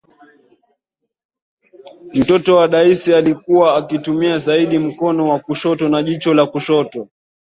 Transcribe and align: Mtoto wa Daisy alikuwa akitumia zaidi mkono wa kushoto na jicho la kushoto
Mtoto 2.13 2.55
wa 2.55 2.67
Daisy 2.67 3.13
alikuwa 3.15 3.75
akitumia 3.77 4.37
zaidi 4.37 4.79
mkono 4.79 5.27
wa 5.29 5.39
kushoto 5.39 5.89
na 5.89 6.03
jicho 6.03 6.33
la 6.33 6.45
kushoto 6.45 7.07